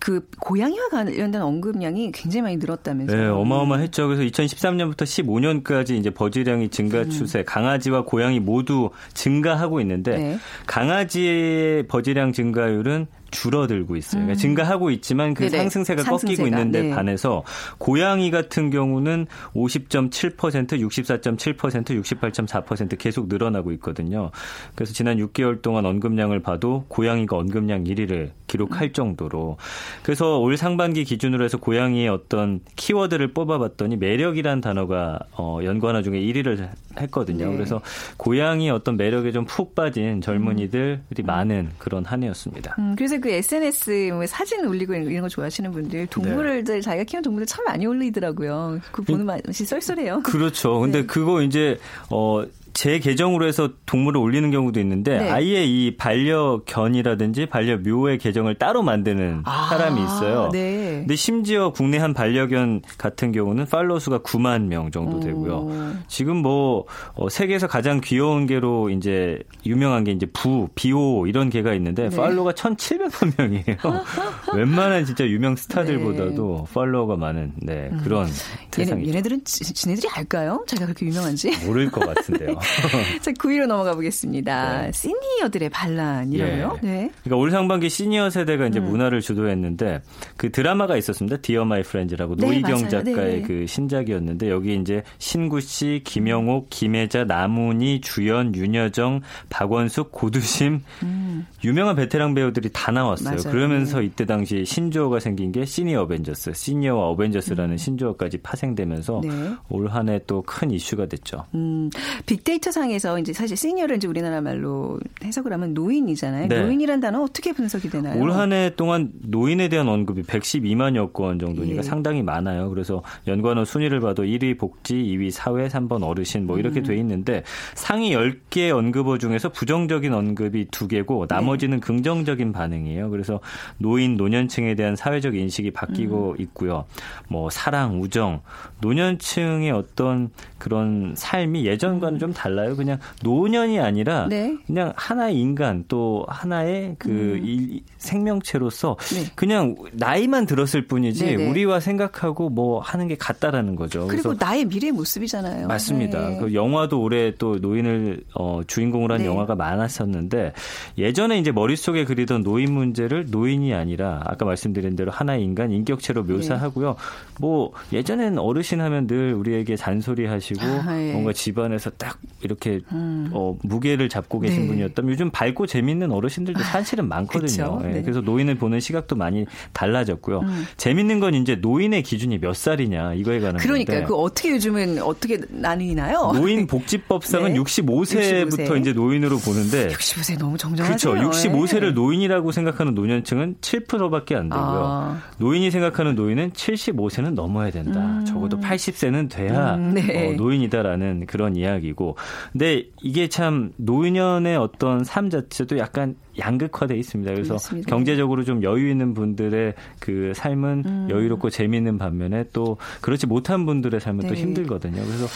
[0.00, 3.20] 그 고양이와 관련된 언급량이 굉장히 많이 늘었다면서요.
[3.20, 4.06] 네, 어마어마했죠.
[4.06, 7.10] 그래서 2013년부터 15년까지 이제 버즈량이 증가 음.
[7.10, 7.44] 추세, 음.
[7.46, 10.38] 강아지와 고양이 모두 증가하고 있는데 네.
[10.66, 14.22] 강아지의 버즈량 증가율은 줄어들고 있어요.
[14.22, 14.40] 그러니까 음.
[14.40, 15.58] 증가하고 있지만 그 네네.
[15.58, 16.94] 상승세가, 상승세가 꺾이고 있는데 네.
[16.94, 17.42] 반해서
[17.78, 24.30] 고양이 같은 경우는 50.7%, 64.7%, 68.4% 계속 늘어나고 있거든요.
[24.74, 28.92] 그래서 지난 6개월 동안 언급량을 봐도 고양이가 언급량 1위를 기록할 음.
[28.92, 29.56] 정도로
[30.02, 36.68] 그래서 올 상반기 기준으로 해서 고양이의 어떤 키워드를 뽑아봤더니 매력이란 단어가 어, 연관어 중에 1위를
[36.98, 37.50] 했거든요.
[37.50, 37.52] 네.
[37.52, 37.80] 그래서
[38.16, 41.26] 고양이 어떤 매력에 좀 푹 빠진 젊은이들이 음.
[41.26, 42.76] 많은 그런 한 해였습니다.
[42.78, 46.80] 음, 그래서 그 SNS 뭐 사진 올리고 이런 거 좋아하시는 분들 동물들 네.
[46.80, 48.80] 자기가 키운 동물들 참 많이 올리더라고요.
[48.92, 50.22] 그 보는 맛이 쏠쏠해요.
[50.22, 50.80] 그렇죠.
[50.80, 51.06] 근데 네.
[51.06, 51.78] 그거 이제
[52.10, 52.44] 어
[52.78, 55.30] 제 계정으로 해서 동물을 올리는 경우도 있는데 네.
[55.30, 60.50] 아예 이 반려견이라든지 반려묘의 계정을 따로 만드는 아, 사람이 있어요.
[60.52, 60.98] 네.
[61.00, 65.54] 근데 심지어 국내 한 반려견 같은 경우는 팔로워 수가 9만 명 정도 되고요.
[65.56, 65.72] 오.
[66.06, 71.74] 지금 뭐 어, 세계에서 가장 귀여운 개로 이제 유명한 게 이제 부, 비오 이런 개가
[71.74, 72.16] 있는데 네.
[72.16, 74.04] 팔로워가 1,700만 명이에요.
[74.54, 76.72] 웬만한 진짜 유명 스타들보다도 네.
[76.72, 78.00] 팔로워가 많은 네, 음.
[78.04, 78.32] 그런 음.
[78.70, 79.08] 세상이.
[79.08, 80.62] 얘네들은 지, 지네들이 알까요?
[80.68, 81.66] 제가 그렇게 유명한지?
[81.66, 82.56] 모를 것 같은데요.
[83.22, 84.82] 자, 9위로 넘어가 보겠습니다.
[84.82, 84.92] 네.
[84.92, 86.78] 시니어들의 반란이라고요?
[86.82, 86.86] 예.
[86.86, 87.10] 네.
[87.24, 88.86] 그러니까 올 상반기 시니어 세대가 이제 음.
[88.86, 90.00] 문화를 주도했는데
[90.36, 91.38] 그 드라마가 있었습니다.
[91.38, 92.88] 디어 마이 프렌즈라고 네, 노희경 맞아요.
[92.88, 93.42] 작가의 네.
[93.42, 101.46] 그 신작이었는데 여기 이제 신구 씨, 김영옥, 김혜자, 나문희, 주현, 윤여정, 박원숙, 고두심 음.
[101.64, 103.36] 유명한 베테랑 배우들이 다 나왔어요.
[103.36, 103.50] 맞아요.
[103.52, 107.76] 그러면서 이때 당시 신조어가 생긴 게 시니어 어벤져스, 시니어와 어벤져스라는 음.
[107.76, 109.30] 신조어까지 파생되면서 네.
[109.68, 111.46] 올 한 해 또 큰 이슈가 됐죠.
[111.54, 111.90] 음,
[112.26, 116.48] 빅데이터 상에서 이제 사실 시니어를 이제 우리나라 말로 해석을 하면 노인이잖아요.
[116.48, 116.60] 네.
[116.62, 118.20] 노인이란 단어 어떻게 분석이 되나요?
[118.22, 121.82] 올 한 해 동안 노인에 대한 언급이 112만여 건 정도니까 예.
[121.82, 122.70] 상당히 많아요.
[122.70, 126.84] 그래서 연관어 순위를 봐도 1위 복지, 2위 사회, 3번 어르신 뭐 이렇게 음.
[126.84, 127.42] 돼 있는데
[127.74, 131.86] 상위 10개 언급어 중에서 부정적인 언급이 2개고 나머지는 네.
[131.86, 133.10] 긍정적인 반응이에요.
[133.10, 133.40] 그래서
[133.78, 136.42] 노인, 노년층에 대한 사회적 인식이 바뀌고 음.
[136.42, 136.86] 있고요.
[137.28, 138.40] 뭐 사랑, 우정,
[138.80, 142.76] 노년층의 어떤 그런 삶이 예전과는 좀 달라요.
[142.76, 144.56] 그냥 노년이 아니라 네.
[144.66, 147.42] 그냥 하나의 인간 또 하나의 그 음.
[147.44, 149.24] 이, 생명체로서 네.
[149.34, 151.50] 그냥 나이만 들었을 뿐이지 네네.
[151.50, 154.06] 우리와 생각하고 뭐 하는 게 같다라는 거죠.
[154.06, 155.66] 그리고 나의 미래 모습이잖아요.
[155.66, 156.28] 맞습니다.
[156.28, 156.38] 네.
[156.38, 159.26] 그 영화도 올해 또 노인을 어, 주인공으로 한 네.
[159.26, 160.52] 영화가 많았었는데
[160.96, 166.88] 예전에 이제 머릿속에 그리던 노인 문제를 노인이 아니라 아까 말씀드린 대로 하나의 인간 인격체로 묘사하고요.
[166.88, 166.94] 네.
[167.40, 171.12] 뭐 예전엔 어르신 하면 늘 우리에게 잔소리하시고 아, 예.
[171.12, 173.30] 뭔가 집안에서 딱 이렇게 음.
[173.32, 174.68] 어, 무게를 잡고 계신 네.
[174.68, 177.80] 분이었다면 요즘 밝고 재밌는 어르신들도 사실은 많거든요.
[177.82, 177.94] 네.
[177.94, 178.02] 네.
[178.02, 180.40] 그래서 노인을 보는 시각도 많이 달라졌고요.
[180.40, 180.66] 음.
[180.76, 186.32] 재밌는 건 이제 노인의 기준이 몇 살이냐 이거에 관한 그러니까 그 어떻게 요즘은 어떻게 나뉘나요?
[186.34, 187.60] 노인 복지법상은 네.
[187.60, 188.80] 65세부터 65세.
[188.80, 191.12] 이제 노인으로 보는데 65세 너무 정정하죠.
[191.12, 191.30] 그렇죠.
[191.30, 194.82] 65세를 노인이라고 생각하는 노년층은 7%밖에 안 되고요.
[194.84, 195.22] 아.
[195.38, 198.00] 노인이 생각하는 노인은 75세는 넘어야 된다.
[198.00, 198.24] 음.
[198.24, 200.28] 적어도 80세는 돼야 음, 네.
[200.28, 202.16] 어, 노인이다라는 그런 이야기고.
[202.52, 207.32] 근데 이게 참 노년의 어떤 삶 자체도 약간 양극화돼 있습니다.
[207.32, 207.90] 그래서 맞습니다.
[207.90, 211.08] 경제적으로 좀 여유 있는 분들의 그 삶은 음.
[211.10, 214.28] 여유롭고 재미있는 반면에 또 그렇지 못한 분들의 삶은 네.
[214.28, 215.02] 또 힘들거든요.
[215.04, 215.26] 그래서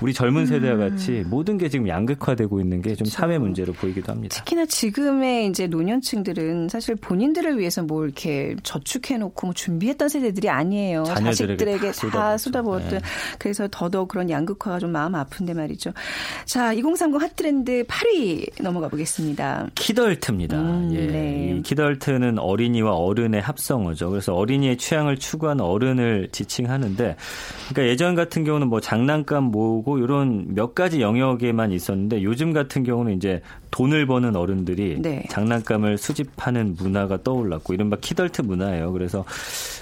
[0.00, 0.90] 우리 젊은 세대와 음.
[0.90, 4.36] 같이 모든 게 지금 양극화되고 있는 게좀 사회 문제로 보이기도 합니다.
[4.36, 11.04] 특히나 지금의 이제 노년층들은 사실 본인들을 위해서 뭐 이렇게 저축해 놓고 뭐 준비했던 세대들이 아니에요.
[11.04, 12.90] 자식들에게 다 쏟아부었던.
[12.90, 13.00] 네.
[13.38, 15.92] 그래서 더더욱 그런 양극화가 좀 마음 아픈데 말이죠.
[16.44, 19.68] 자, 2030 핫트렌드 8위 넘어가 보겠습니다.
[19.74, 20.49] 키덜트입니다.
[20.50, 20.58] 있습니다.
[20.58, 21.06] 음, 예.
[21.06, 21.54] 네.
[21.56, 24.10] 이 키덜트는 어린이와 어른의 합성어죠.
[24.10, 27.16] 그래서 어린이의 취향을 추구하는 어른을 지칭하는데,
[27.70, 33.16] 그러니까 예전 같은 경우는 뭐 장난감 모으고 이런 몇 가지 영역에만 있었는데 요즘 같은 경우는
[33.16, 35.24] 이제 돈을 버는 어른들이 네.
[35.30, 38.92] 장난감을 수집하는 문화가 떠올랐고 이른바 키덜트 문화예요.
[38.92, 39.24] 그래서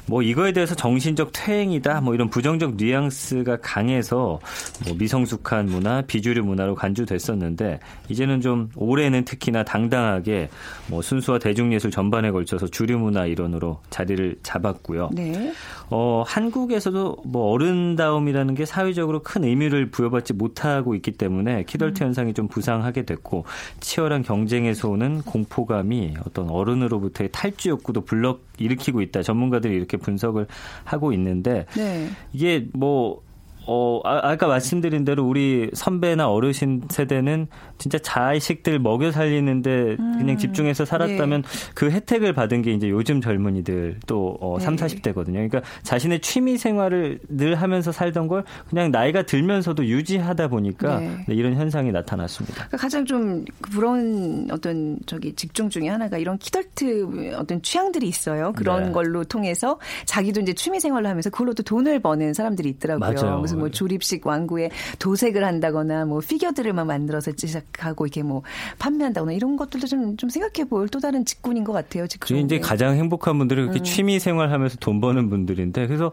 [0.09, 4.41] 뭐 이거에 대해서 정신적 퇴행이다 뭐 이런 부정적 뉘앙스가 강해서
[4.85, 10.49] 뭐 미성숙한 문화, 비주류 문화로 간주됐었는데 이제는 좀 올해는 특히나 당당하게
[10.89, 15.11] 뭐 순수와 대중예술 전반에 걸쳐서 주류 문화 일원으로 자리를 잡았고요.
[15.13, 15.53] 네.
[15.91, 22.07] 어, 한국에서도 뭐 어른다움이라는 게 사회적으로 큰 의미를 부여받지 못하고 있기 때문에 키덜트 음.
[22.09, 23.45] 현상이 좀 부상하게 됐고
[23.81, 29.23] 치열한 경쟁에서 오는 공포감이 어떤 어른으로부터의 탈주 욕구도 불러 일으키고 있다.
[29.23, 30.47] 전문가들이 이렇게 분석을
[30.85, 32.09] 하고 있는데 네.
[32.33, 33.23] 이게 뭐
[33.71, 40.37] 어, 아, 까 말씀드린 대로 우리 선배나 어르신 세대는 진짜 자식들 먹여 살리는데 음, 그냥
[40.37, 41.49] 집중해서 살았다면 네.
[41.75, 45.35] 그 혜택을 받은 게 이제 요즘 젊은이들 또 어, 3, 40대거든요.
[45.35, 51.25] 그러니까 자신의 취미 생활을 늘 하면서 살던 걸 그냥 나이가 들면서도 유지하다 보니까 네.
[51.29, 52.55] 네, 이런 현상이 나타났습니다.
[52.55, 58.53] 그러니까 가장 좀 부러운 어떤 저기 직종 중에 하나가 이런 키덜트 어떤 취향들이 있어요.
[58.57, 58.93] 그런 네.
[58.93, 63.13] 걸로 통해서 자기도 이제 취미 생활을 하면서 그걸로 또 돈을 버는 사람들이 있더라고요.
[63.15, 63.39] 맞아요.
[63.39, 68.43] 무슨 뭐 조립식 완구에 도색을 한다거나 뭐 피겨들을 막 만들어서 제작 하고 이렇게 뭐
[68.79, 72.07] 판매한다거나 이런 것들도 좀, 좀 생각해 볼 또 다른 직군인 것 같아요.
[72.07, 73.85] 지금 이제 가장 행복한 분들은 그렇게 음.
[73.85, 76.11] 취미 생활하면서 돈 버는 분들인데 그래서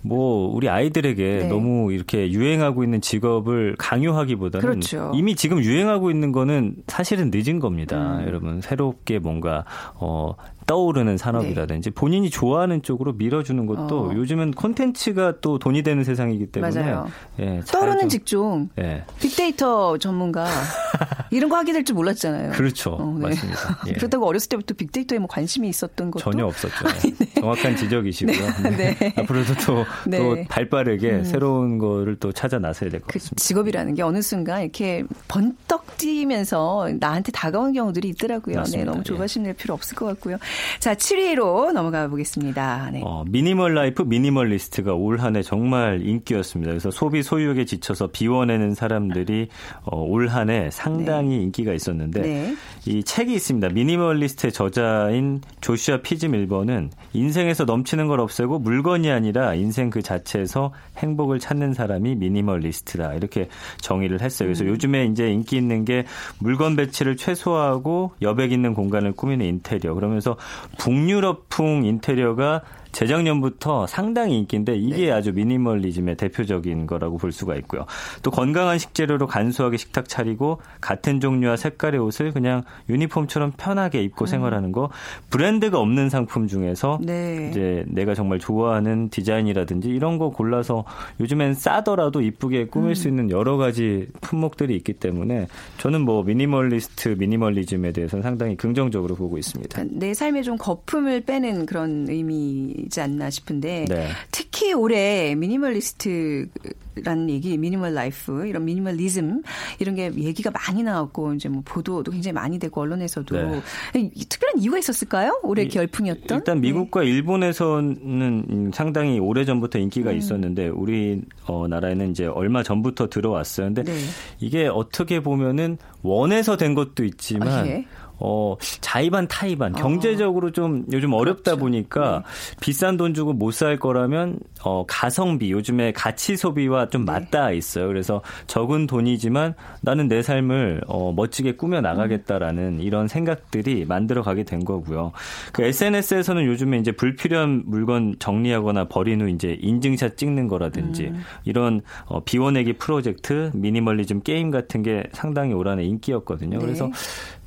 [0.00, 1.48] 뭐 우리 아이들에게 네.
[1.48, 5.12] 너무 이렇게 유행하고 있는 직업을 강요하기보다는 그렇죠.
[5.14, 8.18] 이미 지금 유행하고 있는 거는 사실은 늦은 겁니다.
[8.18, 8.26] 음.
[8.26, 10.34] 여러분 새롭게 뭔가 어
[10.66, 11.94] 떠오르는 산업이라든지 네.
[11.94, 14.14] 본인이 좋아하는 쪽으로 밀어주는 것도 어.
[14.14, 17.08] 요즘은 콘텐츠가 또 돈이 되는 세상이기 때문에 맞아요.
[17.40, 18.68] 예, 떠오르는 직종.
[18.78, 19.04] 예.
[19.20, 20.46] 빅데이터 전문가.
[21.30, 22.52] 이런 거 하게 될 줄 몰랐잖아요.
[22.52, 22.90] 그렇죠.
[22.92, 23.28] 어, 네.
[23.28, 23.80] 맞습니다.
[23.88, 23.92] 예.
[23.98, 26.74] 그렇다고 어렸을 때부터 빅데이터에 뭐 관심이 있었던 것도 전혀 없었죠.
[26.86, 27.34] 네.
[27.40, 28.36] 정확한 지적이시고요.
[28.76, 28.94] 네.
[28.94, 29.14] 네.
[29.16, 30.18] 앞으로도 또, 네.
[30.18, 31.24] 또 발빠르게 음.
[31.24, 33.42] 새로운 거를 또 찾아 나서야 될것 그 같습니다.
[33.42, 38.56] 직업이라는 게 어느 순간 이렇게 번떡 뛰면서 나한테 다가온 경우들이 있더라고요.
[38.58, 38.84] 맞습니다.
[38.84, 40.36] 네, 너무 조바심 낼 필요 없을 것 같고요.
[40.80, 42.90] 자, 7위로 넘어가 보겠습니다.
[42.92, 43.00] 네.
[43.04, 46.70] 어, 미니멀 라이프 미니멀리스트가 올 한 해 정말 인기였습니다.
[46.72, 49.48] 그래서 소비 소유욕에 지쳐서 비워내는 사람들이
[49.84, 51.42] 어, 올 한 해 상당히 네.
[51.44, 52.56] 인기가 있었는데 네.
[52.86, 53.68] 이 책이 있습니다.
[53.68, 61.38] 미니멀리스트의 저자인 조슈아 필즈 밀번은 인생에서 넘치는 걸 없애고 물건이 아니라 인생 그 자체에서 행복을
[61.38, 63.48] 찾는 사람이 미니멀리스트다 이렇게
[63.80, 64.48] 정의를 했어요.
[64.48, 64.70] 그래서 음.
[64.70, 66.04] 요즘에 이제 인기 있는 게
[66.38, 70.36] 물건 배치를 최소화하고 여백 있는 공간을 꾸미는 인테리어 그러면서
[70.78, 75.10] 북유럽풍 인테리어가 재작년부터 상당히 인기인데 이게 네.
[75.10, 77.86] 아주 미니멀리즘의 대표적인 거라고 볼 수가 있고요.
[78.22, 84.26] 또 건강한 식재료로 간소하게 식탁 차리고 같은 종류와 색깔의 옷을 그냥 유니폼처럼 편하게 입고 음.
[84.26, 84.90] 생활하는 거
[85.30, 87.48] 브랜드가 없는 상품 중에서 네.
[87.50, 90.84] 이제 내가 정말 좋아하는 디자인이라든지 이런 거 골라서
[91.20, 92.94] 요즘엔 싸더라도 이쁘게 꾸밀 음.
[92.94, 95.46] 수 있는 여러 가지 품목들이 있기 때문에
[95.78, 99.74] 저는 뭐 미니멀리스트 미니멀리즘에 대해서는 상당히 긍정적으로 보고 있습니다.
[99.74, 104.08] 그러니까 내 삶에 좀 거품을 빼는 그런 의미이지 않나 싶은데 네.
[104.30, 109.42] 특히 올해 미니멀리스트라는 얘기, 미니멀 라이프, 이런 미니멀리즘
[109.78, 114.10] 이런 게 얘기가 많이 나왔고 이제 뭐 보도도 굉장히 많이 되고 언론에서도 네.
[114.28, 115.40] 특별한 이유가 있었을까요?
[115.42, 116.38] 올해 열풍이었던?
[116.38, 117.06] 일단 미국과 네.
[117.08, 120.18] 일본에서는 상당히 오래 전부터 인기가 음.
[120.18, 123.68] 있었는데 우리 어, 나라에는 이제 얼마 전부터 들어왔어요.
[123.68, 123.98] 근데 네.
[124.40, 127.86] 이게 어떻게 보면은 원해서 된 것도 있지만 아, 예.
[128.24, 131.58] 어, 자의반 타의반 경제적으로 좀 요즘 어렵다 그렇죠.
[131.60, 132.56] 보니까 네.
[132.60, 137.12] 비싼 돈 주고 못 살 거라면 어, 가성비 요즘에 가치 소비와 좀 네.
[137.12, 137.86] 맞닿아 있어요.
[137.86, 142.80] 그래서 적은 돈이지만 나는 내 삶을 어, 멋지게 꾸며 나가겠다라는 음.
[142.80, 145.12] 이런 생각들이 만들어 가게 된 거고요.
[145.52, 151.22] 그 SNS에서는 요즘에 이제 불필요한 물건 정리하거나 버린 후 이제 인증샷 찍는 거라든지 음.
[151.44, 156.58] 이런 어, 비워내기 프로젝트, 미니멀리즘 게임 같은 게 상당히 올 한해 인기였거든요.
[156.58, 156.64] 네.
[156.64, 156.90] 그래서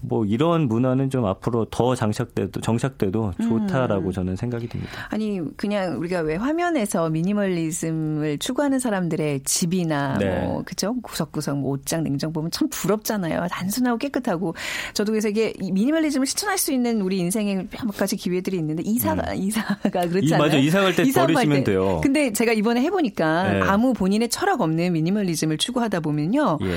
[0.08, 4.12] 뭐 이런 문화는 좀 앞으로 더 장착돼도 정착돼도 좋다라고 음.
[4.12, 4.92] 저는 생각이 듭니다.
[5.10, 10.46] 아니 그냥 우리가 왜 화면에서 미니멀리즘을 추구하는 사람들의 집이나 네.
[10.46, 13.48] 뭐 그죠 구석구석 뭐 옷장 냉장 보면 참 부럽잖아요.
[13.50, 14.56] 단순하고 깨끗하고
[14.94, 19.38] 저도 그래서 이게 미니멀리즘을 실천할 수 있는 우리 인생에 몇 가지 기회들이 있는데 이사가 음.
[19.38, 19.76] 이사가
[20.08, 20.38] 그렇잖아요.
[20.42, 22.00] 맞아 이사 갈 때 버리시면 돼요.
[22.02, 23.62] 근데 제가 이번에 해보니까 네.
[23.62, 26.60] 아무 본인의 철학 없는 미니멀리즘을 추구하다 보면요.
[26.62, 26.76] 예.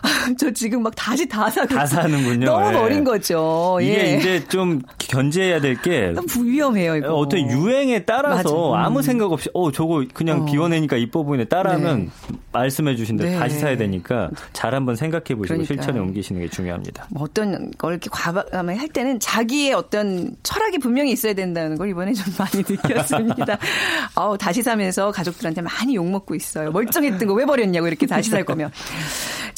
[0.38, 2.46] 저 지금 막 다시 다 사고 다 사는군요.
[2.46, 2.78] 너무 예.
[2.78, 3.78] 버린 거죠.
[3.80, 4.16] 이게 예.
[4.16, 6.96] 이제 좀 견제해야 될 게 위험해요.
[6.96, 7.14] 이거.
[7.14, 8.80] 어떤 유행에 따라서 맞아.
[8.82, 8.86] 음.
[8.86, 10.44] 아무 생각 없이 어 저거 그냥 어.
[10.44, 12.36] 비워내니까 이뻐 보이네 따라하면 네.
[12.52, 13.38] 말씀해 주신 대로 네.
[13.38, 15.66] 다시 사야 되니까 잘 한번 생각해 보시고 그러니까.
[15.66, 17.06] 실천에 옮기시는 게 중요합니다.
[17.10, 22.12] 뭐 어떤 걸 이렇게 과감하게 할 때는 자기의 어떤 철학이 분명히 있어야 된다는 걸 이번에
[22.12, 23.58] 좀 많이 느꼈습니다.
[24.16, 26.70] 어 다시 사면서 가족들한테 많이 욕 먹고 있어요.
[26.72, 28.70] 멀쩡했던 거 왜 버렸냐고 이렇게 다시 살 거면.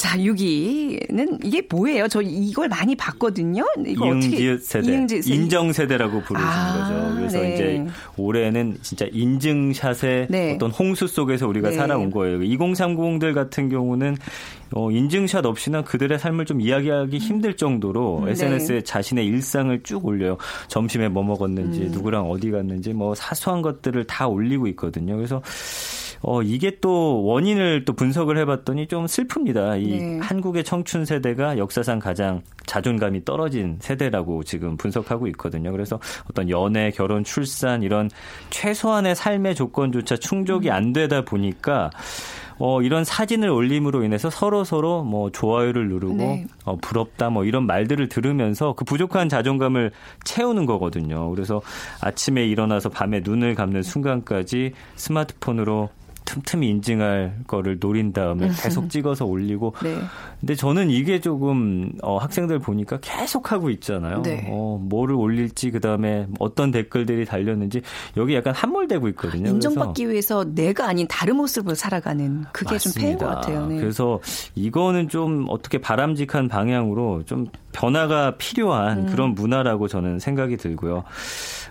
[0.03, 2.09] 자, 6위는 이게 뭐예요?
[2.09, 3.65] 저 이걸 많이 봤거든요.
[3.87, 5.07] 이거 이응지읒 세대.
[5.07, 5.33] 세대.
[5.33, 7.15] 인정 세대라고 부르는 아, 거죠.
[7.15, 7.53] 그래서 네.
[7.53, 7.85] 이제
[8.17, 10.55] 올해는 진짜 인증샷의 네.
[10.55, 11.77] 어떤 홍수 속에서 우리가 네.
[11.77, 12.39] 살아온 거예요.
[12.39, 14.17] 2030들 같은 경우는
[14.75, 18.83] 어, 인증샷 없이나 그들의 삶을 좀 이야기하기 힘들 정도로 음, SNS에 네.
[18.83, 20.37] 자신의 일상을 쭉 올려요.
[20.67, 21.91] 점심에 뭐 먹었는지, 음.
[21.91, 25.15] 누구랑 어디 갔는지, 뭐 사소한 것들을 다 올리고 있거든요.
[25.15, 25.41] 그래서
[26.23, 29.81] 어, 이게 또 원인을 또 분석을 해봤더니 좀 슬픕니다.
[29.81, 30.19] 이 네.
[30.19, 35.71] 한국의 청춘 세대가 역사상 가장 자존감이 떨어진 세대라고 지금 분석하고 있거든요.
[35.73, 38.09] 그래서 어떤 연애, 결혼, 출산 이런
[38.51, 40.73] 최소한의 삶의 조건조차 충족이 음.
[40.73, 41.91] 안 되다 보니까
[42.57, 46.47] 어, 이런 사진을 올림으로 인해서 서로 서로 뭐 좋아요를 누르고 네.
[46.63, 49.91] 어, 부럽다 뭐 이런 말들을 들으면서 그 부족한 자존감을
[50.23, 51.29] 채우는 거거든요.
[51.31, 51.61] 그래서
[51.99, 55.89] 아침에 일어나서 밤에 눈을 감는 순간까지 스마트폰으로
[56.25, 58.53] 틈틈이 인증할 거를 노린 다음에 음.
[58.61, 59.73] 계속 찍어서 올리고.
[59.83, 59.97] 네.
[60.39, 64.21] 근데 저는 이게 조금 어, 학생들 보니까 계속 하고 있잖아요.
[64.21, 64.47] 네.
[64.49, 67.81] 어, 뭐를 올릴지 그다음에 어떤 댓글들이 달렸는지
[68.17, 69.49] 여기 약간 함몰되고 있거든요.
[69.49, 72.99] 인정받기 위해서 내가 아닌 다른 모습을 살아가는 그게 맞습니다.
[72.99, 73.67] 좀 패인 것 같아요.
[73.67, 73.79] 네.
[73.79, 74.19] 그래서
[74.55, 79.05] 이거는 좀 어떻게 바람직한 방향으로 좀 변화가 필요한 음.
[79.07, 81.03] 그런 문화라고 저는 생각이 들고요.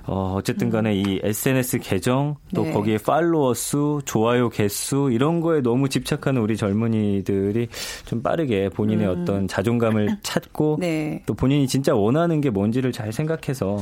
[0.05, 2.73] 어, 어쨌든 간에 이 SNS 계정 또 네.
[2.73, 7.69] 거기에 팔로워 수, 좋아요 개수 이런 거에 너무 집착하는 우리 젊은이들이
[8.05, 9.23] 좀 빠르게 본인의 음.
[9.23, 11.23] 어떤 자존감을 찾고 네.
[11.27, 13.79] 또 본인이 진짜 원하는 게 뭔지를 잘 생각해서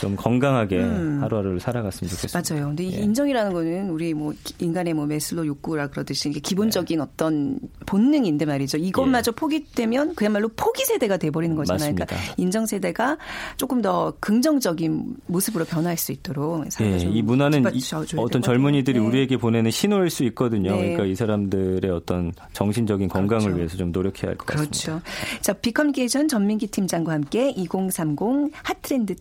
[0.00, 1.22] 좀 건강하게 음.
[1.22, 2.54] 하루하루를 살아갔으면 좋겠습니다.
[2.54, 2.68] 맞아요.
[2.68, 2.98] 근데 이 예.
[2.98, 7.02] 인정이라는 거는 우리 뭐 인간의 뭐 메슬로 욕구라 그러듯이 이게 기본적인 네.
[7.02, 8.78] 어떤 본능인데 말이죠.
[8.78, 9.36] 이것마저 예.
[9.36, 11.94] 포기되면 그야말로 포기 세대가 돼 버리는 거잖아요.
[11.94, 12.24] 그러니까 맞습니다.
[12.24, 13.18] 그러니까 인정 세대가
[13.56, 16.98] 조금 더 긍정적인 모습으로 변화할 수 있도록 예.
[16.98, 17.80] 이 문화는 이,
[18.16, 19.06] 어떤 젊은이들이 네.
[19.06, 20.72] 우리에게 보내는 신호일 수 있거든요.
[20.72, 20.78] 네.
[20.78, 23.56] 그러니까 이 사람들의 어떤 정신적인 건강을 그렇죠.
[23.56, 24.70] 위해서 좀 노력해야 할 것 같습니다.
[24.70, 25.02] 그렇죠.
[25.40, 29.14] 자, 비컴기에이션 전민기 팀장과 함께 2030 핫트렌드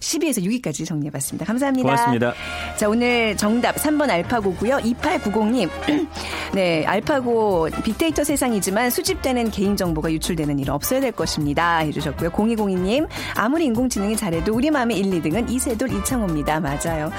[0.00, 1.44] 10 12에서 6위까지 정리해봤습니다.
[1.44, 1.88] 감사합니다.
[1.88, 2.34] 고맙습니다.
[2.76, 4.78] 자, 오늘 정답 3번 알파고고요.
[4.78, 5.68] 2890님.
[6.54, 11.78] 네, 알파고 빅데이터 세상이지만 수집되는 개인정보가 유출되는 일은 없어야 될 것입니다.
[11.78, 12.30] 해주셨고요.
[12.30, 13.08] 0202님.
[13.36, 16.60] 아무리 인공지능이 잘해도 우리 마음의 1, 2등은 이세돌 이창호입니다.
[16.60, 17.10] 맞아요.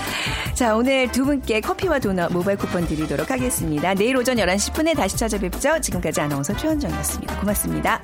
[0.53, 3.93] 자, 오늘 두 분께 커피와 도넛 모바일 쿠폰 드리도록 하겠습니다.
[3.93, 5.79] 내일 오전 11시 10분에 다시 찾아뵙죠.
[5.81, 7.39] 지금까지 아나운서 최현정이었습니다.
[7.39, 8.01] 고맙습니다.